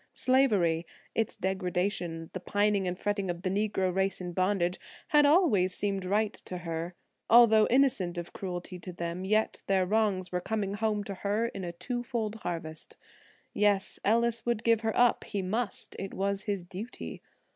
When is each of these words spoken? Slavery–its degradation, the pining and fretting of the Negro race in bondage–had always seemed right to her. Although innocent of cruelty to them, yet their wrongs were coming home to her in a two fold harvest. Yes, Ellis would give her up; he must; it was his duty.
Slavery–its 0.13 1.37
degradation, 1.37 2.31
the 2.33 2.39
pining 2.39 2.87
and 2.87 2.97
fretting 2.97 3.29
of 3.29 3.43
the 3.43 3.51
Negro 3.51 3.93
race 3.93 4.19
in 4.19 4.33
bondage–had 4.33 5.27
always 5.27 5.75
seemed 5.75 6.05
right 6.05 6.33
to 6.33 6.57
her. 6.57 6.95
Although 7.29 7.67
innocent 7.67 8.17
of 8.17 8.33
cruelty 8.33 8.79
to 8.79 8.91
them, 8.93 9.25
yet 9.25 9.61
their 9.67 9.85
wrongs 9.85 10.31
were 10.31 10.41
coming 10.41 10.73
home 10.73 11.03
to 11.03 11.13
her 11.13 11.49
in 11.49 11.63
a 11.63 11.71
two 11.71 12.01
fold 12.01 12.37
harvest. 12.37 12.97
Yes, 13.53 13.99
Ellis 14.03 14.43
would 14.43 14.63
give 14.63 14.81
her 14.81 14.97
up; 14.97 15.23
he 15.25 15.43
must; 15.43 15.95
it 15.99 16.15
was 16.15 16.45
his 16.45 16.63
duty. 16.63 17.21